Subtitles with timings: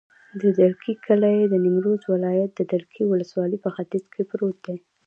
[0.41, 4.77] د دلکي کلی د نیمروز ولایت، دلکي ولسوالي په ختیځ کې پروت دی.